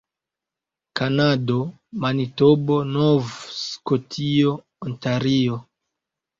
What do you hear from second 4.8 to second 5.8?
Ontario.